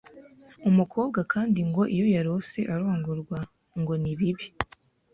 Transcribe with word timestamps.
Umukobwa 0.69 1.19
kandi 1.33 1.59
ngo 1.69 1.81
iyo 1.95 2.05
yarose 2.15 2.59
arongorwa 2.73 3.39
ngo 3.79 3.93
ni 4.01 4.13
bibi 4.19 4.47